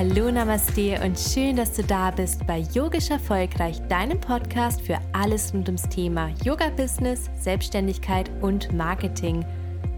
Hallo 0.00 0.30
Namaste 0.30 0.98
und 1.04 1.18
schön, 1.18 1.56
dass 1.56 1.74
du 1.74 1.82
da 1.84 2.10
bist 2.10 2.46
bei 2.46 2.60
Yogisch 2.72 3.10
Erfolgreich, 3.10 3.82
deinem 3.88 4.18
Podcast 4.18 4.80
für 4.80 4.98
alles 5.12 5.52
rund 5.52 5.68
ums 5.68 5.86
Thema 5.90 6.30
Yoga-Business, 6.42 7.28
Selbstständigkeit 7.38 8.30
und 8.40 8.72
Marketing. 8.72 9.44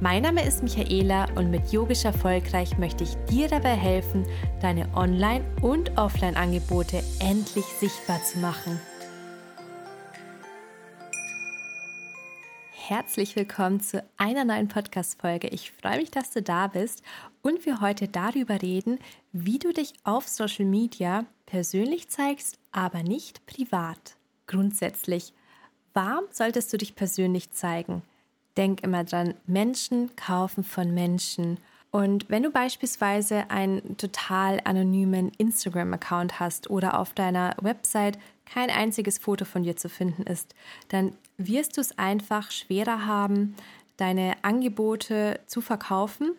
Mein 0.00 0.24
Name 0.24 0.44
ist 0.44 0.60
Michaela 0.60 1.28
und 1.36 1.52
mit 1.52 1.70
Yogisch 1.70 2.04
Erfolgreich 2.04 2.76
möchte 2.78 3.04
ich 3.04 3.14
dir 3.30 3.46
dabei 3.46 3.76
helfen, 3.76 4.26
deine 4.60 4.88
Online- 4.96 5.44
und 5.60 5.96
Offline-Angebote 5.96 7.00
endlich 7.20 7.66
sichtbar 7.78 8.20
zu 8.24 8.40
machen. 8.40 8.80
Herzlich 12.94 13.36
willkommen 13.36 13.80
zu 13.80 14.04
einer 14.18 14.44
neuen 14.44 14.68
Podcast-Folge. 14.68 15.48
Ich 15.48 15.72
freue 15.72 15.96
mich, 15.96 16.10
dass 16.10 16.30
du 16.30 16.42
da 16.42 16.66
bist 16.66 17.02
und 17.40 17.64
wir 17.64 17.80
heute 17.80 18.06
darüber 18.06 18.60
reden, 18.60 18.98
wie 19.32 19.58
du 19.58 19.72
dich 19.72 19.94
auf 20.04 20.28
Social 20.28 20.66
Media 20.66 21.24
persönlich 21.46 22.10
zeigst, 22.10 22.58
aber 22.70 23.02
nicht 23.02 23.46
privat. 23.46 24.16
Grundsätzlich, 24.46 25.32
warum 25.94 26.24
solltest 26.32 26.70
du 26.70 26.76
dich 26.76 26.94
persönlich 26.94 27.50
zeigen? 27.52 28.02
Denk 28.58 28.82
immer 28.82 29.04
dran, 29.04 29.32
Menschen 29.46 30.14
kaufen 30.14 30.62
von 30.62 30.92
Menschen. 30.92 31.56
Und 31.92 32.30
wenn 32.30 32.42
du 32.42 32.50
beispielsweise 32.50 33.50
einen 33.50 33.98
total 33.98 34.60
anonymen 34.64 35.30
Instagram-Account 35.36 36.40
hast 36.40 36.70
oder 36.70 36.98
auf 36.98 37.12
deiner 37.12 37.54
Website 37.60 38.18
kein 38.46 38.70
einziges 38.70 39.18
Foto 39.18 39.44
von 39.44 39.62
dir 39.62 39.76
zu 39.76 39.90
finden 39.90 40.22
ist, 40.22 40.54
dann 40.88 41.14
wirst 41.36 41.76
du 41.76 41.82
es 41.82 41.98
einfach 41.98 42.50
schwerer 42.50 43.04
haben, 43.04 43.54
deine 43.98 44.42
Angebote 44.42 45.40
zu 45.46 45.60
verkaufen, 45.60 46.32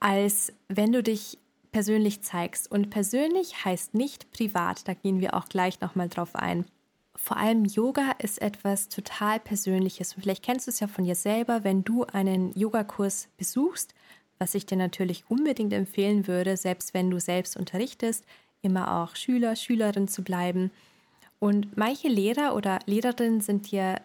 als 0.00 0.52
wenn 0.66 0.90
du 0.90 1.00
dich 1.00 1.38
persönlich 1.70 2.22
zeigst. 2.22 2.68
Und 2.68 2.90
persönlich 2.90 3.64
heißt 3.64 3.94
nicht 3.94 4.32
privat, 4.32 4.88
da 4.88 4.94
gehen 4.94 5.20
wir 5.20 5.34
auch 5.34 5.48
gleich 5.48 5.80
nochmal 5.80 6.08
drauf 6.08 6.34
ein. 6.34 6.66
Vor 7.14 7.36
allem 7.36 7.66
Yoga 7.66 8.16
ist 8.18 8.42
etwas 8.42 8.88
total 8.88 9.38
Persönliches. 9.38 10.14
Und 10.14 10.22
vielleicht 10.22 10.42
kennst 10.42 10.66
du 10.66 10.72
es 10.72 10.80
ja 10.80 10.88
von 10.88 11.04
dir 11.04 11.14
selber, 11.14 11.62
wenn 11.62 11.84
du 11.84 12.04
einen 12.04 12.52
Yogakurs 12.58 13.28
besuchst, 13.36 13.94
was 14.42 14.56
ich 14.56 14.66
dir 14.66 14.76
natürlich 14.76 15.22
unbedingt 15.28 15.72
empfehlen 15.72 16.26
würde, 16.26 16.56
selbst 16.56 16.94
wenn 16.94 17.10
du 17.10 17.20
selbst 17.20 17.56
unterrichtest, 17.56 18.24
immer 18.60 19.00
auch 19.00 19.14
Schüler, 19.14 19.54
Schülerin 19.54 20.08
zu 20.08 20.24
bleiben. 20.24 20.72
Und 21.38 21.76
manche 21.76 22.08
Lehrer 22.08 22.56
oder 22.56 22.80
Lehrerinnen 22.86 23.40
sind 23.40 23.70
dir 23.70 24.00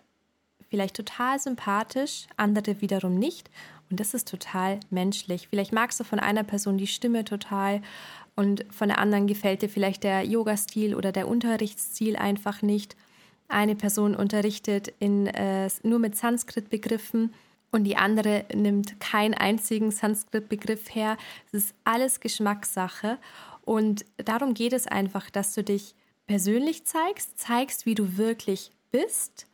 vielleicht 0.69 0.95
total 0.95 1.39
sympathisch, 1.39 2.27
andere 2.37 2.81
wiederum 2.81 3.17
nicht. 3.17 3.49
Und 3.89 3.99
das 3.99 4.13
ist 4.13 4.27
total 4.27 4.79
menschlich. 4.91 5.47
Vielleicht 5.49 5.73
magst 5.73 5.99
du 5.99 6.03
von 6.03 6.19
einer 6.19 6.43
Person 6.43 6.77
die 6.77 6.85
Stimme 6.85 7.25
total 7.25 7.81
und 8.35 8.63
von 8.69 8.89
der 8.89 8.99
anderen 8.99 9.25
gefällt 9.25 9.63
dir 9.63 9.69
vielleicht 9.69 10.03
der 10.03 10.21
Yoga-Stil 10.23 10.93
oder 10.93 11.11
der 11.11 11.27
Unterrichtsstil 11.27 12.15
einfach 12.15 12.61
nicht. 12.61 12.95
Eine 13.47 13.75
Person 13.75 14.15
unterrichtet 14.15 14.93
in, 14.99 15.25
äh, 15.25 15.67
nur 15.81 15.97
mit 15.97 16.15
Sanskrit-Begriffen 16.15 17.33
und 17.71 17.83
die 17.83 17.97
andere 17.97 18.45
nimmt 18.53 18.99
keinen 18.99 19.33
einzigen 19.33 19.91
Sanskrit-Begriff 19.91 20.93
her. 20.93 21.17
Es 21.47 21.53
ist 21.53 21.75
alles 21.83 22.19
Geschmackssache. 22.19 23.17
Und 23.65 24.05
darum 24.17 24.53
geht 24.53 24.73
es 24.73 24.87
einfach, 24.87 25.29
dass 25.29 25.53
du 25.53 25.63
dich 25.63 25.93
persönlich 26.25 26.85
zeigst, 26.85 27.39
zeigst, 27.39 27.85
wie 27.85 27.95
du 27.95 28.17
wirklich 28.17 28.71
bist 28.91 29.47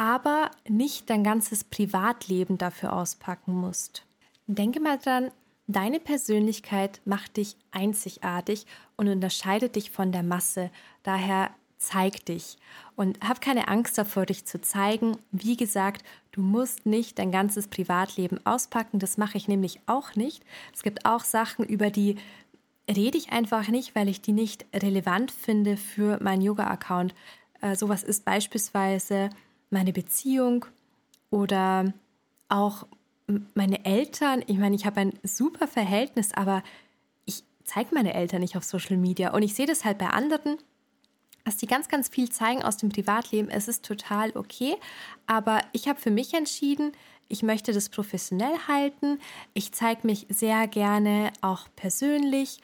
aber 0.00 0.50
nicht 0.66 1.10
dein 1.10 1.22
ganzes 1.22 1.62
Privatleben 1.62 2.56
dafür 2.56 2.94
auspacken 2.94 3.52
musst. 3.52 4.06
Denke 4.46 4.80
mal 4.80 4.96
dran, 4.96 5.30
deine 5.66 6.00
Persönlichkeit 6.00 7.02
macht 7.04 7.36
dich 7.36 7.54
einzigartig 7.70 8.64
und 8.96 9.08
unterscheidet 9.08 9.76
dich 9.76 9.90
von 9.90 10.10
der 10.10 10.22
Masse. 10.22 10.70
Daher 11.02 11.50
zeig 11.80 12.24
dich 12.26 12.58
und 12.94 13.18
hab 13.26 13.40
keine 13.40 13.68
Angst 13.68 13.98
davor, 13.98 14.26
dich 14.26 14.44
zu 14.44 14.60
zeigen. 14.60 15.16
Wie 15.32 15.56
gesagt, 15.56 16.04
du 16.32 16.42
musst 16.42 16.86
nicht 16.86 17.18
dein 17.18 17.32
ganzes 17.32 17.68
Privatleben 17.68 18.38
auspacken. 18.46 18.98
Das 18.98 19.16
mache 19.16 19.38
ich 19.38 19.48
nämlich 19.48 19.80
auch 19.86 20.14
nicht. 20.14 20.44
Es 20.74 20.82
gibt 20.82 21.06
auch 21.06 21.24
Sachen, 21.24 21.64
über 21.64 21.90
die 21.90 22.16
rede 22.88 23.16
ich 23.18 23.32
einfach 23.32 23.68
nicht, 23.68 23.94
weil 23.94 24.08
ich 24.08 24.20
die 24.20 24.32
nicht 24.32 24.66
relevant 24.74 25.32
finde 25.32 25.76
für 25.76 26.22
meinen 26.22 26.42
Yoga-Account. 26.42 27.14
Äh, 27.62 27.76
sowas 27.76 28.02
ist 28.02 28.24
beispielsweise 28.24 29.30
meine 29.70 29.92
Beziehung 29.92 30.66
oder 31.30 31.92
auch 32.48 32.86
meine 33.54 33.84
Eltern. 33.84 34.42
Ich 34.46 34.58
meine, 34.58 34.76
ich 34.76 34.84
habe 34.84 35.00
ein 35.00 35.12
super 35.22 35.66
Verhältnis, 35.66 36.34
aber 36.34 36.62
ich 37.24 37.44
zeige 37.64 37.94
meine 37.94 38.12
Eltern 38.12 38.40
nicht 38.40 38.56
auf 38.56 38.64
Social 38.64 38.96
Media. 38.96 39.32
Und 39.32 39.42
ich 39.42 39.54
sehe 39.54 39.66
das 39.66 39.84
halt 39.84 39.98
bei 39.98 40.08
anderen, 40.08 40.58
dass 41.44 41.56
die 41.56 41.66
ganz, 41.66 41.88
ganz 41.88 42.08
viel 42.08 42.30
zeigen 42.30 42.62
aus 42.62 42.76
dem 42.76 42.90
Privatleben. 42.90 43.48
Es 43.50 43.68
ist 43.68 43.84
total 43.84 44.30
okay. 44.34 44.76
Aber 45.26 45.60
ich 45.72 45.88
habe 45.88 46.00
für 46.00 46.10
mich 46.10 46.34
entschieden, 46.34 46.92
ich 47.28 47.42
möchte 47.42 47.72
das 47.72 47.88
professionell 47.88 48.56
halten. 48.66 49.20
Ich 49.54 49.72
zeige 49.72 50.06
mich 50.06 50.26
sehr 50.28 50.66
gerne 50.66 51.32
auch 51.40 51.68
persönlich, 51.76 52.60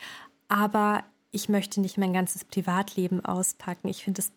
aber 0.48 1.04
ich 1.30 1.48
möchte 1.48 1.80
nicht 1.80 1.98
mein 1.98 2.12
ganzes 2.12 2.44
Privatleben 2.44 3.24
auspacken. 3.24 3.88
Ich 3.88 4.04
finde 4.04 4.22
das 4.22 4.32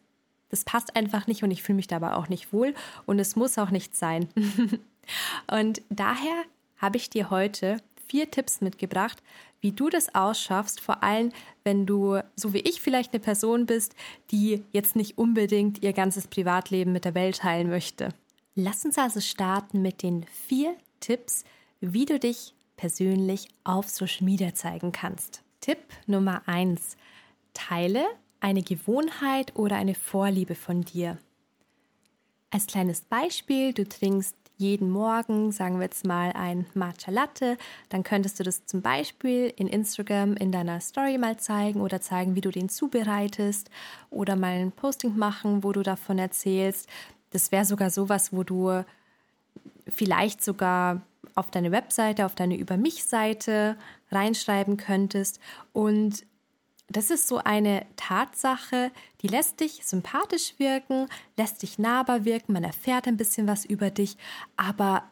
das 0.49 0.63
passt 0.63 0.95
einfach 0.95 1.27
nicht 1.27 1.43
und 1.43 1.51
ich 1.51 1.63
fühle 1.63 1.77
mich 1.77 1.87
dabei 1.87 2.13
auch 2.13 2.27
nicht 2.27 2.51
wohl 2.51 2.73
und 3.05 3.19
es 3.19 3.35
muss 3.35 3.57
auch 3.57 3.69
nicht 3.69 3.95
sein. 3.95 4.27
und 5.51 5.81
daher 5.89 6.43
habe 6.77 6.97
ich 6.97 7.09
dir 7.09 7.29
heute 7.29 7.77
vier 8.09 8.29
Tipps 8.31 8.61
mitgebracht, 8.61 9.21
wie 9.61 9.71
du 9.71 9.89
das 9.89 10.15
ausschaffst, 10.15 10.81
vor 10.81 11.03
allem 11.03 11.31
wenn 11.63 11.85
du, 11.85 12.19
so 12.35 12.53
wie 12.53 12.59
ich, 12.59 12.81
vielleicht 12.81 13.13
eine 13.13 13.19
Person 13.19 13.65
bist, 13.65 13.95
die 14.31 14.63
jetzt 14.71 14.95
nicht 14.95 15.17
unbedingt 15.17 15.83
ihr 15.83 15.93
ganzes 15.93 16.27
Privatleben 16.27 16.91
mit 16.91 17.05
der 17.05 17.15
Welt 17.15 17.37
teilen 17.37 17.69
möchte. 17.69 18.09
Lass 18.55 18.83
uns 18.83 18.97
also 18.97 19.21
starten 19.21 19.81
mit 19.81 20.01
den 20.01 20.25
vier 20.47 20.75
Tipps, 20.99 21.43
wie 21.79 22.05
du 22.05 22.19
dich 22.19 22.53
persönlich 22.75 23.47
auf 23.63 23.87
Social 23.89 24.25
Media 24.25 24.53
zeigen 24.53 24.91
kannst. 24.91 25.43
Tipp 25.61 25.79
Nummer 26.07 26.41
eins: 26.47 26.97
Teile 27.53 28.05
eine 28.39 28.63
Gewohnheit 28.63 29.55
oder 29.55 29.75
eine 29.75 29.95
Vorliebe 29.95 30.55
von 30.55 30.81
dir. 30.81 31.17
Als 32.51 32.67
kleines 32.67 33.01
Beispiel, 33.01 33.73
du 33.73 33.87
trinkst 33.87 34.35
jeden 34.59 34.91
Morgen, 34.91 35.53
sagen 35.53 35.77
wir 35.77 35.85
jetzt 35.85 36.05
mal, 36.05 36.33
ein 36.33 36.65
Matcha 36.73 37.11
Latte, 37.11 37.57
dann 37.87 38.03
könntest 38.03 38.39
du 38.39 38.43
das 38.43 38.65
zum 38.65 38.81
Beispiel 38.81 39.53
in 39.55 39.67
Instagram 39.67 40.35
in 40.35 40.51
deiner 40.51 40.81
Story 40.81 41.17
mal 41.17 41.37
zeigen 41.37 41.79
oder 41.79 42.01
zeigen, 42.01 42.35
wie 42.35 42.41
du 42.41 42.51
den 42.51 42.67
zubereitest 42.67 43.71
oder 44.09 44.35
mal 44.35 44.59
ein 44.59 44.73
Posting 44.73 45.15
machen, 45.15 45.63
wo 45.63 45.71
du 45.71 45.81
davon 45.81 46.19
erzählst. 46.19 46.89
Das 47.31 47.53
wäre 47.53 47.63
sogar 47.63 47.89
sowas, 47.89 48.33
wo 48.33 48.43
du 48.43 48.83
vielleicht 49.87 50.43
sogar 50.43 51.01
auf 51.35 51.51
deine 51.51 51.71
Webseite, 51.71 52.25
auf 52.25 52.35
deine 52.35 52.57
Über 52.57 52.75
mich 52.75 53.05
Seite 53.05 53.77
reinschreiben 54.11 54.75
könntest 54.75 55.39
und 55.71 56.25
das 56.89 57.11
ist 57.11 57.27
so 57.27 57.37
eine 57.37 57.85
Tatsache, 57.95 58.91
die 59.21 59.27
lässt 59.27 59.59
dich 59.59 59.85
sympathisch 59.85 60.55
wirken, 60.57 61.07
lässt 61.37 61.61
dich 61.61 61.79
nahbar 61.79 62.25
wirken, 62.25 62.53
man 62.53 62.63
erfährt 62.63 63.07
ein 63.07 63.17
bisschen 63.17 63.47
was 63.47 63.65
über 63.65 63.91
dich, 63.91 64.17
aber 64.57 65.03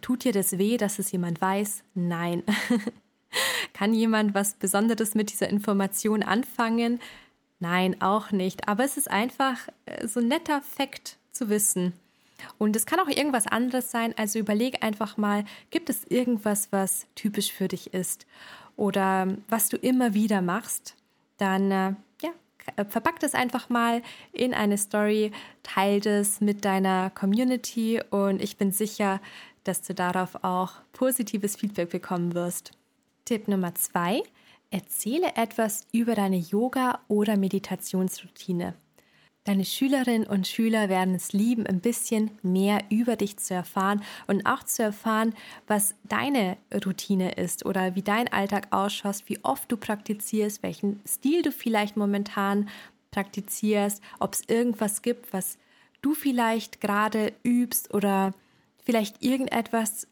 tut 0.00 0.24
dir 0.24 0.32
das 0.32 0.58
weh, 0.58 0.76
dass 0.76 0.98
es 0.98 1.10
jemand 1.12 1.40
weiß? 1.40 1.84
Nein. 1.94 2.42
Kann 3.72 3.94
jemand 3.94 4.34
was 4.34 4.54
Besonderes 4.54 5.14
mit 5.14 5.30
dieser 5.32 5.48
Information 5.48 6.22
anfangen? 6.22 7.00
Nein, 7.60 8.00
auch 8.02 8.30
nicht. 8.30 8.68
Aber 8.68 8.84
es 8.84 8.96
ist 8.96 9.10
einfach 9.10 9.68
äh, 9.86 10.06
so 10.06 10.20
ein 10.20 10.28
netter 10.28 10.60
Fakt 10.60 11.16
zu 11.30 11.48
wissen. 11.48 11.94
Und 12.58 12.76
es 12.76 12.86
kann 12.86 13.00
auch 13.00 13.08
irgendwas 13.08 13.46
anderes 13.46 13.90
sein. 13.90 14.14
Also 14.16 14.38
überleg 14.38 14.82
einfach 14.82 15.16
mal, 15.16 15.44
gibt 15.70 15.88
es 15.88 16.04
irgendwas, 16.04 16.72
was 16.72 17.06
typisch 17.14 17.52
für 17.52 17.68
dich 17.68 17.94
ist? 17.94 18.26
Oder 18.76 19.36
was 19.48 19.68
du 19.68 19.76
immer 19.76 20.14
wieder 20.14 20.42
machst, 20.42 20.96
dann 21.38 21.70
äh, 21.70 21.94
ja, 22.22 22.30
äh, 22.76 22.84
verpack 22.84 23.20
das 23.20 23.34
einfach 23.34 23.68
mal 23.68 24.02
in 24.32 24.54
eine 24.54 24.78
Story, 24.78 25.32
teile 25.62 26.00
das 26.00 26.40
mit 26.40 26.64
deiner 26.64 27.10
Community 27.10 28.00
und 28.10 28.42
ich 28.42 28.56
bin 28.56 28.72
sicher, 28.72 29.20
dass 29.64 29.82
du 29.82 29.94
darauf 29.94 30.42
auch 30.42 30.72
positives 30.92 31.56
Feedback 31.56 31.90
bekommen 31.90 32.34
wirst. 32.34 32.72
Tipp 33.24 33.48
Nummer 33.48 33.74
zwei: 33.74 34.22
Erzähle 34.70 35.36
etwas 35.36 35.86
über 35.92 36.14
deine 36.14 36.38
Yoga- 36.38 37.00
oder 37.08 37.36
Meditationsroutine. 37.36 38.74
Deine 39.44 39.64
Schülerinnen 39.64 40.26
und 40.26 40.46
Schüler 40.46 40.88
werden 40.88 41.16
es 41.16 41.32
lieben, 41.32 41.66
ein 41.66 41.80
bisschen 41.80 42.30
mehr 42.42 42.78
über 42.90 43.16
dich 43.16 43.38
zu 43.38 43.54
erfahren 43.54 44.04
und 44.28 44.46
auch 44.46 44.62
zu 44.62 44.84
erfahren, 44.84 45.34
was 45.66 45.96
deine 46.04 46.58
Routine 46.86 47.32
ist 47.32 47.66
oder 47.66 47.96
wie 47.96 48.02
dein 48.02 48.32
Alltag 48.32 48.68
ausschaut, 48.70 49.24
wie 49.26 49.42
oft 49.42 49.70
du 49.72 49.76
praktizierst, 49.76 50.62
welchen 50.62 51.00
Stil 51.04 51.42
du 51.42 51.50
vielleicht 51.50 51.96
momentan 51.96 52.68
praktizierst, 53.10 54.00
ob 54.20 54.34
es 54.34 54.42
irgendwas 54.46 55.02
gibt, 55.02 55.32
was 55.32 55.58
du 56.02 56.14
vielleicht 56.14 56.80
gerade 56.80 57.32
übst 57.42 57.92
oder 57.92 58.34
vielleicht 58.84 59.24
irgendetwas. 59.24 60.06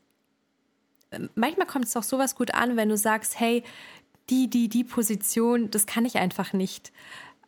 Manchmal 1.37 1.69
kommt 1.69 1.85
es 1.85 1.97
auch 1.97 2.03
sowas 2.03 2.35
gut 2.35 2.53
an, 2.55 2.77
wenn 2.77 2.89
du 2.89 2.97
sagst, 2.97 3.39
hey, 3.39 3.63
die, 4.29 4.51
die, 4.51 4.69
die 4.69 4.85
Position, 4.85 5.71
das 5.71 5.87
kann 5.87 6.05
ich 6.05 6.19
einfach 6.19 6.53
nicht. 6.53 6.93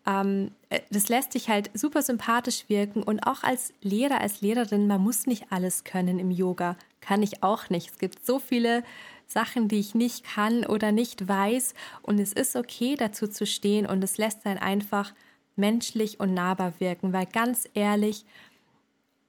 Ähm, 0.07 0.51
äh, 0.62 0.62
das 0.91 1.09
lässt 1.09 1.35
dich 1.35 1.49
halt 1.49 1.71
super 1.75 2.03
sympathisch 2.03 2.65
wirken 2.69 3.03
und 3.03 3.27
auch 3.27 3.43
als 3.43 3.73
Lehrer, 3.83 4.21
als 4.21 4.41
Lehrerin, 4.41 4.87
man 4.87 5.01
muss 5.01 5.27
nicht 5.27 5.47
alles 5.51 5.85
können 5.85 6.19
im 6.19 6.31
Yoga. 6.31 6.77
Kann 7.01 7.23
ich 7.23 7.43
auch 7.43 7.69
nicht. 7.69 7.91
Es 7.91 7.99
gibt 7.99 8.25
so 8.25 8.39
viele 8.39 8.85
Sachen, 9.27 9.69
die 9.69 9.81
ich 9.81 9.95
nicht 9.95 10.25
kann 10.25 10.65
oder 10.65 10.93
nicht 10.93 11.27
weiß 11.27 11.75
und 12.03 12.19
es 12.19 12.33
ist 12.33 12.57
okay, 12.57 12.97
dazu 12.97 13.27
zu 13.27 13.47
stehen 13.47 13.87
und 13.87 14.03
es 14.05 14.19
lässt 14.19 14.45
dann 14.45 14.59
einfach 14.59 15.13
menschlich 15.57 16.21
und 16.21 16.35
nahbar 16.35 16.75
wirken, 16.79 17.13
weil 17.13 17.27
ganz 17.27 17.69
ehrlich, 17.75 18.25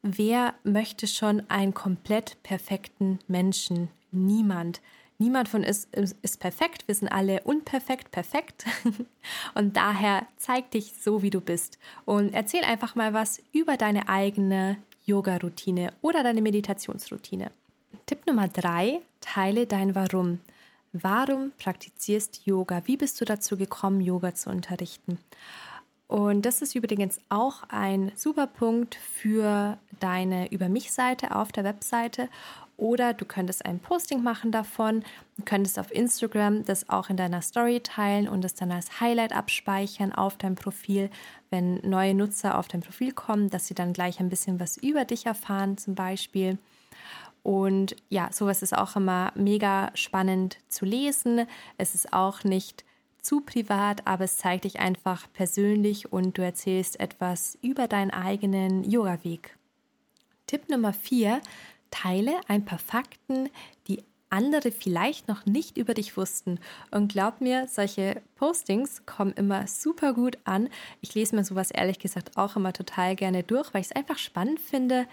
wer 0.01 0.53
möchte 0.63 1.07
schon 1.07 1.49
einen 1.49 1.73
komplett 1.73 2.41
perfekten 2.43 3.19
Menschen? 3.27 3.89
Niemand. 4.11 4.81
Niemand 5.23 5.47
von 5.47 5.63
uns 5.63 5.87
ist, 5.93 6.17
ist 6.21 6.41
perfekt, 6.41 6.85
wir 6.85 6.95
sind 6.95 7.07
alle 7.07 7.39
unperfekt, 7.43 8.11
perfekt. 8.11 8.65
Und 9.55 9.77
daher 9.77 10.27
zeig 10.35 10.69
dich 10.71 10.95
so, 10.99 11.21
wie 11.21 11.29
du 11.29 11.39
bist. 11.39 11.79
Und 12.03 12.33
erzähl 12.33 12.65
einfach 12.65 12.95
mal 12.95 13.13
was 13.13 13.41
über 13.53 13.77
deine 13.77 14.09
eigene 14.09 14.75
Yoga-Routine 15.05 15.93
oder 16.01 16.23
deine 16.23 16.41
Meditationsroutine. 16.41 17.51
Tipp 18.05 18.27
Nummer 18.27 18.49
drei, 18.49 18.99
teile 19.21 19.65
dein 19.65 19.95
Warum. 19.95 20.39
Warum 20.91 21.53
praktizierst 21.57 22.45
Yoga? 22.45 22.81
Wie 22.83 22.97
bist 22.97 23.21
du 23.21 23.23
dazu 23.23 23.55
gekommen, 23.55 24.01
Yoga 24.01 24.35
zu 24.35 24.49
unterrichten? 24.49 25.19
Und 26.07 26.45
das 26.45 26.61
ist 26.61 26.75
übrigens 26.75 27.21
auch 27.29 27.63
ein 27.69 28.11
super 28.15 28.47
Punkt 28.47 28.95
für 28.95 29.77
deine 30.01 30.51
Über 30.51 30.67
mich-Seite 30.67 31.33
auf 31.33 31.53
der 31.53 31.63
Webseite 31.63 32.27
oder 32.77 33.13
du 33.13 33.25
könntest 33.25 33.65
ein 33.65 33.79
Posting 33.79 34.23
machen 34.23 34.51
davon, 34.51 35.03
du 35.37 35.43
könntest 35.43 35.79
auf 35.79 35.91
Instagram 35.91 36.65
das 36.65 36.89
auch 36.89 37.09
in 37.09 37.17
deiner 37.17 37.41
Story 37.41 37.81
teilen 37.81 38.27
und 38.27 38.43
es 38.43 38.55
dann 38.55 38.71
als 38.71 38.99
Highlight 38.99 39.33
abspeichern 39.33 40.11
auf 40.11 40.37
deinem 40.37 40.55
Profil, 40.55 41.09
wenn 41.49 41.75
neue 41.87 42.13
Nutzer 42.13 42.57
auf 42.57 42.67
dein 42.67 42.81
Profil 42.81 43.11
kommen, 43.11 43.49
dass 43.49 43.67
sie 43.67 43.75
dann 43.75 43.93
gleich 43.93 44.19
ein 44.19 44.29
bisschen 44.29 44.59
was 44.59 44.77
über 44.77 45.05
dich 45.05 45.25
erfahren 45.25 45.77
zum 45.77 45.95
Beispiel. 45.95 46.57
Und 47.43 47.97
ja, 48.09 48.29
sowas 48.31 48.61
ist 48.61 48.75
auch 48.75 48.95
immer 48.95 49.33
mega 49.35 49.91
spannend 49.95 50.57
zu 50.69 50.85
lesen. 50.85 51.45
Es 51.77 51.93
ist 51.93 52.13
auch 52.13 52.43
nicht 52.45 52.85
zu 53.21 53.41
privat, 53.41 54.07
aber 54.07 54.25
es 54.25 54.37
zeigt 54.37 54.63
dich 54.63 54.79
einfach 54.79 55.27
persönlich 55.33 56.11
und 56.11 56.37
du 56.37 56.41
erzählst 56.41 56.99
etwas 56.99 57.57
über 57.61 57.87
deinen 57.87 58.11
eigenen 58.11 58.83
Yoga-Weg. 58.83 59.57
Tipp 60.47 60.69
Nummer 60.69 60.93
vier, 60.93 61.41
Teile 61.93 62.41
ein 62.47 62.65
paar 62.65 62.79
Fakten, 62.79 63.49
die 63.87 64.03
andere 64.29 64.71
vielleicht 64.71 65.27
noch 65.27 65.45
nicht 65.45 65.77
über 65.77 65.93
dich 65.93 66.17
wussten. 66.17 66.59
Und 66.89 67.11
glaub 67.11 67.39
mir, 67.39 67.67
solche 67.67 68.21
Postings 68.35 69.05
kommen 69.05 69.31
immer 69.33 69.67
super 69.67 70.13
gut 70.13 70.39
an. 70.43 70.69
Ich 71.01 71.13
lese 71.13 71.35
mir 71.35 71.43
sowas 71.43 71.69
ehrlich 71.69 71.99
gesagt 71.99 72.35
auch 72.35 72.55
immer 72.55 72.73
total 72.73 73.15
gerne 73.15 73.43
durch, 73.43 73.73
weil 73.73 73.81
ich 73.81 73.91
es 73.91 73.95
einfach 73.95 74.17
spannend 74.17 74.59
finde, 74.59 75.05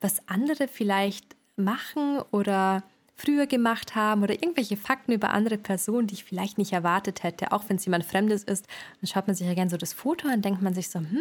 was 0.00 0.28
andere 0.28 0.66
vielleicht 0.66 1.36
machen 1.54 2.20
oder 2.32 2.82
früher 3.18 3.46
gemacht 3.46 3.96
haben 3.96 4.22
oder 4.22 4.34
irgendwelche 4.34 4.76
Fakten 4.76 5.12
über 5.12 5.30
andere 5.30 5.58
Personen, 5.58 6.06
die 6.06 6.14
ich 6.14 6.24
vielleicht 6.24 6.56
nicht 6.56 6.72
erwartet 6.72 7.24
hätte, 7.24 7.50
auch 7.50 7.64
wenn 7.66 7.76
es 7.76 7.84
jemand 7.84 8.04
Fremdes 8.04 8.44
ist. 8.44 8.66
Dann 9.00 9.08
schaut 9.08 9.26
man 9.26 9.34
sich 9.34 9.46
ja 9.46 9.54
gerne 9.54 9.70
so 9.70 9.76
das 9.76 9.92
Foto 9.92 10.28
an, 10.28 10.40
denkt 10.40 10.62
man 10.62 10.72
sich 10.72 10.88
so, 10.88 11.00
hm, 11.00 11.20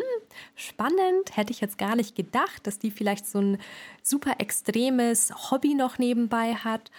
spannend, 0.55 1.35
hätte 1.35 1.51
ich 1.51 1.59
jetzt 1.59 1.79
gar 1.79 1.95
nicht 1.95 2.15
gedacht, 2.15 2.67
dass 2.67 2.77
die 2.77 2.91
vielleicht 2.91 3.25
so 3.25 3.39
ein 3.39 3.57
super 4.03 4.35
extremes 4.37 5.33
Hobby 5.49 5.73
noch 5.73 5.97
nebenbei 5.97 6.53
hat. 6.53 6.91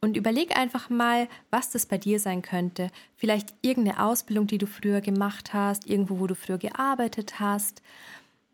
Und 0.00 0.16
überleg 0.16 0.56
einfach 0.56 0.88
mal, 0.88 1.28
was 1.50 1.68
das 1.68 1.84
bei 1.84 1.98
dir 1.98 2.18
sein 2.18 2.40
könnte. 2.40 2.90
Vielleicht 3.16 3.52
irgendeine 3.60 4.02
Ausbildung, 4.02 4.46
die 4.46 4.56
du 4.56 4.66
früher 4.66 5.02
gemacht 5.02 5.52
hast, 5.52 5.86
irgendwo, 5.86 6.18
wo 6.18 6.26
du 6.26 6.34
früher 6.34 6.56
gearbeitet 6.56 7.38
hast, 7.38 7.82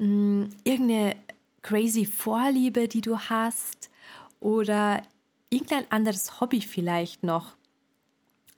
hm, 0.00 0.48
irgendeine 0.64 1.14
crazy 1.62 2.04
Vorliebe, 2.04 2.88
die 2.88 3.02
du 3.02 3.16
hast 3.16 3.88
oder 4.40 5.02
irgendein 5.56 5.90
anderes 5.90 6.40
Hobby 6.40 6.60
vielleicht 6.60 7.22
noch. 7.22 7.56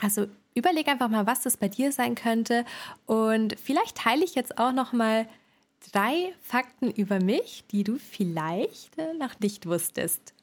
Also 0.00 0.26
überleg 0.54 0.88
einfach 0.88 1.08
mal, 1.08 1.26
was 1.26 1.42
das 1.42 1.56
bei 1.56 1.68
dir 1.68 1.92
sein 1.92 2.14
könnte 2.14 2.64
und 3.06 3.58
vielleicht 3.58 3.98
teile 3.98 4.24
ich 4.24 4.34
jetzt 4.34 4.58
auch 4.58 4.72
noch 4.72 4.92
mal 4.92 5.28
drei 5.92 6.34
Fakten 6.40 6.90
über 6.90 7.20
mich, 7.20 7.64
die 7.70 7.84
du 7.84 7.98
vielleicht 7.98 8.98
äh, 8.98 9.14
noch 9.14 9.38
nicht 9.38 9.66
wusstest. 9.66 10.34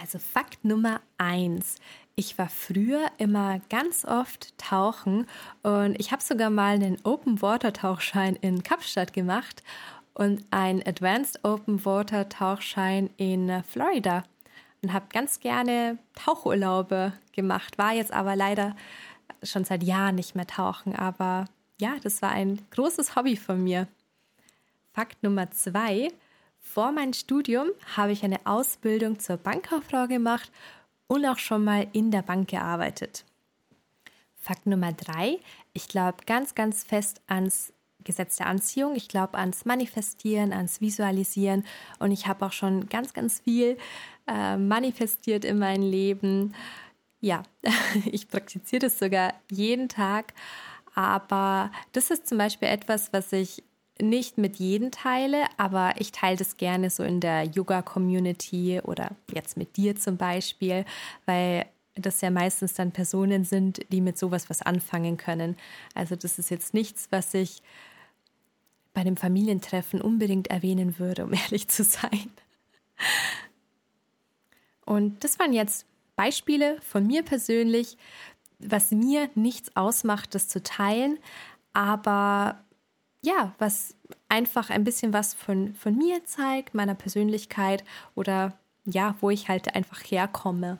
Also 0.00 0.18
Fakt 0.18 0.64
Nummer 0.64 1.00
eins. 1.18 1.76
Ich 2.16 2.36
war 2.38 2.48
früher 2.48 3.10
immer 3.18 3.60
ganz 3.70 4.04
oft 4.04 4.56
tauchen 4.58 5.26
und 5.62 5.98
ich 5.98 6.12
habe 6.12 6.22
sogar 6.22 6.50
mal 6.50 6.74
einen 6.74 6.98
Open 7.04 7.40
Water 7.42 7.72
Tauchschein 7.72 8.36
in 8.36 8.62
Kapstadt 8.62 9.12
gemacht 9.12 9.62
und 10.14 10.44
einen 10.50 10.82
Advanced 10.86 11.44
Open 11.44 11.84
Water 11.84 12.28
Tauchschein 12.28 13.10
in 13.16 13.62
Florida 13.64 14.24
und 14.84 14.92
habe 14.92 15.06
ganz 15.10 15.40
gerne 15.40 15.98
Tauchurlaube 16.14 17.14
gemacht, 17.32 17.78
war 17.78 17.94
jetzt 17.94 18.12
aber 18.12 18.36
leider 18.36 18.76
schon 19.42 19.64
seit 19.64 19.82
Jahren 19.82 20.14
nicht 20.14 20.34
mehr 20.34 20.46
tauchen. 20.46 20.94
Aber 20.94 21.46
ja, 21.80 21.96
das 22.02 22.20
war 22.20 22.30
ein 22.30 22.60
großes 22.70 23.16
Hobby 23.16 23.36
von 23.36 23.64
mir. 23.64 23.88
Fakt 24.92 25.22
Nummer 25.22 25.50
zwei. 25.50 26.08
Vor 26.60 26.92
meinem 26.92 27.14
Studium 27.14 27.68
habe 27.96 28.12
ich 28.12 28.24
eine 28.24 28.40
Ausbildung 28.44 29.18
zur 29.18 29.38
Bankkauffrau 29.38 30.06
gemacht 30.06 30.52
und 31.06 31.24
auch 31.24 31.38
schon 31.38 31.64
mal 31.64 31.86
in 31.92 32.10
der 32.10 32.22
Bank 32.22 32.50
gearbeitet. 32.50 33.24
Fakt 34.36 34.66
Nummer 34.66 34.92
drei. 34.92 35.38
Ich 35.72 35.88
glaube 35.88 36.18
ganz, 36.26 36.54
ganz 36.54 36.84
fest 36.84 37.22
ans 37.26 37.72
Gesetz 38.04 38.36
der 38.36 38.46
Anziehung. 38.46 38.94
Ich 38.96 39.08
glaube 39.08 39.38
ans 39.38 39.64
Manifestieren, 39.64 40.52
ans 40.52 40.82
Visualisieren 40.82 41.64
und 41.98 42.12
ich 42.12 42.26
habe 42.26 42.44
auch 42.44 42.52
schon 42.52 42.86
ganz, 42.90 43.14
ganz 43.14 43.40
viel 43.40 43.78
äh, 44.26 44.56
manifestiert 44.56 45.44
in 45.44 45.58
mein 45.58 45.82
Leben. 45.82 46.54
Ja, 47.20 47.42
ich 48.10 48.28
praktiziere 48.28 48.80
das 48.80 48.98
sogar 48.98 49.34
jeden 49.50 49.88
Tag, 49.88 50.34
aber 50.94 51.70
das 51.92 52.10
ist 52.10 52.26
zum 52.26 52.38
Beispiel 52.38 52.68
etwas, 52.68 53.12
was 53.12 53.32
ich 53.32 53.62
nicht 54.00 54.38
mit 54.38 54.56
jedem 54.56 54.90
teile, 54.90 55.44
aber 55.56 55.94
ich 55.98 56.10
teile 56.10 56.36
das 56.36 56.56
gerne 56.56 56.90
so 56.90 57.04
in 57.04 57.20
der 57.20 57.44
Yoga-Community 57.44 58.80
oder 58.80 59.10
jetzt 59.32 59.56
mit 59.56 59.76
dir 59.76 59.94
zum 59.94 60.16
Beispiel, 60.16 60.84
weil 61.26 61.66
das 61.94 62.20
ja 62.20 62.30
meistens 62.30 62.74
dann 62.74 62.90
Personen 62.90 63.44
sind, 63.44 63.80
die 63.92 64.00
mit 64.00 64.18
sowas 64.18 64.50
was 64.50 64.62
anfangen 64.62 65.16
können. 65.16 65.56
Also 65.94 66.16
das 66.16 66.38
ist 66.38 66.50
jetzt 66.50 66.74
nichts, 66.74 67.06
was 67.10 67.34
ich 67.34 67.62
bei 68.94 69.04
dem 69.04 69.16
Familientreffen 69.16 70.00
unbedingt 70.00 70.48
erwähnen 70.48 70.98
würde, 70.98 71.24
um 71.24 71.32
ehrlich 71.44 71.68
zu 71.68 71.84
sein. 71.84 72.30
Und 74.84 75.24
das 75.24 75.38
waren 75.38 75.52
jetzt 75.52 75.86
Beispiele 76.16 76.80
von 76.82 77.06
mir 77.06 77.22
persönlich, 77.22 77.96
was 78.58 78.90
mir 78.90 79.28
nichts 79.34 79.74
ausmacht, 79.76 80.34
das 80.34 80.48
zu 80.48 80.62
teilen, 80.62 81.18
aber 81.72 82.60
ja, 83.22 83.54
was 83.58 83.96
einfach 84.28 84.70
ein 84.70 84.84
bisschen 84.84 85.12
was 85.12 85.34
von, 85.34 85.74
von 85.74 85.96
mir 85.96 86.24
zeigt, 86.24 86.74
meiner 86.74 86.94
Persönlichkeit 86.94 87.84
oder 88.14 88.58
ja, 88.84 89.16
wo 89.20 89.30
ich 89.30 89.48
halt 89.48 89.74
einfach 89.74 90.00
herkomme. 90.00 90.78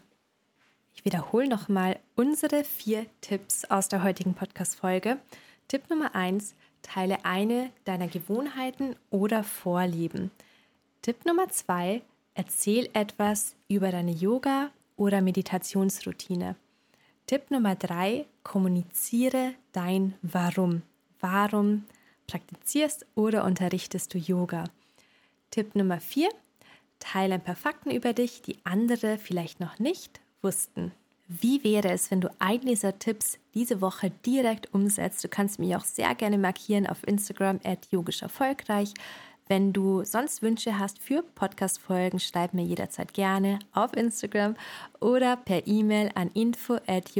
Ich 0.94 1.04
wiederhole 1.04 1.48
nochmal 1.48 1.98
unsere 2.14 2.62
vier 2.62 3.06
Tipps 3.20 3.64
aus 3.64 3.88
der 3.88 4.02
heutigen 4.02 4.34
Podcast-Folge. 4.34 5.18
Tipp 5.68 5.88
Nummer 5.90 6.14
eins: 6.14 6.54
Teile 6.82 7.24
eine 7.24 7.70
deiner 7.84 8.08
Gewohnheiten 8.08 8.94
oder 9.10 9.42
Vorlieben. 9.42 10.30
Tipp 11.02 11.24
Nummer 11.24 11.48
zwei, 11.48 12.02
erzähl 12.34 12.88
etwas 12.92 13.54
über 13.68 13.90
deine 13.90 14.12
Yoga- 14.12 14.70
oder 14.96 15.20
Meditationsroutine. 15.22 16.56
Tipp 17.26 17.50
Nummer 17.50 17.74
drei, 17.74 18.26
kommuniziere 18.42 19.54
dein 19.72 20.14
Warum. 20.22 20.82
Warum 21.20 21.84
praktizierst 22.26 23.06
oder 23.14 23.44
unterrichtest 23.44 24.12
du 24.12 24.18
Yoga? 24.18 24.64
Tipp 25.50 25.74
Nummer 25.74 26.00
vier, 26.00 26.28
teile 26.98 27.34
ein 27.34 27.44
paar 27.44 27.56
Fakten 27.56 27.90
über 27.90 28.12
dich, 28.12 28.42
die 28.42 28.58
andere 28.64 29.18
vielleicht 29.18 29.60
noch 29.60 29.78
nicht 29.78 30.20
wussten. 30.42 30.92
Wie 31.26 31.64
wäre 31.64 31.90
es, 31.90 32.10
wenn 32.10 32.20
du 32.20 32.28
einen 32.38 32.66
dieser 32.66 32.98
Tipps 32.98 33.38
diese 33.54 33.80
Woche 33.80 34.10
direkt 34.26 34.74
umsetzt? 34.74 35.24
Du 35.24 35.28
kannst 35.28 35.58
mich 35.58 35.74
auch 35.74 35.84
sehr 35.84 36.14
gerne 36.14 36.36
markieren 36.36 36.86
auf 36.86 37.06
Instagram 37.06 37.60
yogisch 37.90 38.20
erfolgreich. 38.20 38.92
Wenn 39.46 39.74
du 39.74 40.04
sonst 40.04 40.40
Wünsche 40.40 40.78
hast 40.78 40.98
für 40.98 41.22
Podcast-Folgen, 41.22 42.18
schreib 42.18 42.54
mir 42.54 42.64
jederzeit 42.64 43.12
gerne 43.12 43.58
auf 43.74 43.94
Instagram 43.94 44.56
oder 45.00 45.36
per 45.36 45.66
E-Mail 45.66 46.10
an 46.14 46.30
info 46.32 46.78
at. 46.86 47.14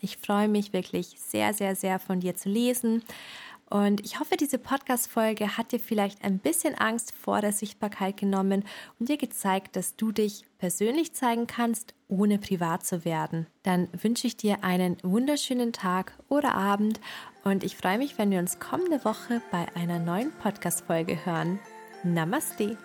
Ich 0.00 0.16
freue 0.18 0.48
mich 0.48 0.72
wirklich 0.74 1.14
sehr, 1.18 1.54
sehr, 1.54 1.74
sehr 1.74 1.98
von 1.98 2.20
dir 2.20 2.36
zu 2.36 2.50
lesen. 2.50 3.02
Und 3.70 4.04
ich 4.04 4.20
hoffe, 4.20 4.36
diese 4.36 4.58
Podcast-Folge 4.58 5.56
hat 5.56 5.72
dir 5.72 5.80
vielleicht 5.80 6.22
ein 6.22 6.38
bisschen 6.38 6.74
Angst 6.74 7.14
vor 7.14 7.40
der 7.40 7.52
Sichtbarkeit 7.52 8.18
genommen 8.18 8.64
und 9.00 9.08
dir 9.08 9.16
gezeigt, 9.16 9.76
dass 9.76 9.96
du 9.96 10.12
dich 10.12 10.44
persönlich 10.58 11.14
zeigen 11.14 11.46
kannst, 11.46 11.94
ohne 12.08 12.36
privat 12.36 12.84
zu 12.84 13.06
werden. 13.06 13.46
Dann 13.62 13.88
wünsche 13.94 14.26
ich 14.26 14.36
dir 14.36 14.62
einen 14.62 14.98
wunderschönen 15.02 15.72
Tag 15.72 16.12
oder 16.28 16.54
Abend 16.54 17.00
und 17.44 17.64
ich 17.64 17.76
freue 17.76 17.98
mich, 17.98 18.18
wenn 18.18 18.30
wir 18.30 18.38
uns 18.38 18.58
kommende 18.58 19.04
Woche 19.04 19.42
bei 19.50 19.66
einer 19.74 19.98
neuen 19.98 20.32
Podcast-Folge 20.32 21.24
hören. 21.24 21.58
Namaste! 22.02 22.76